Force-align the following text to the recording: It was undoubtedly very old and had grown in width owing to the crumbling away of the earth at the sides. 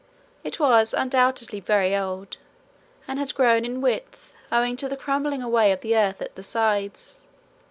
It 0.43 0.59
was 0.59 0.95
undoubtedly 0.95 1.59
very 1.59 1.95
old 1.95 2.37
and 3.07 3.19
had 3.19 3.35
grown 3.35 3.63
in 3.65 3.81
width 3.81 4.31
owing 4.51 4.75
to 4.77 4.89
the 4.89 4.97
crumbling 4.97 5.43
away 5.43 5.71
of 5.71 5.81
the 5.81 5.95
earth 5.95 6.23
at 6.23 6.33
the 6.33 6.41
sides. 6.41 7.21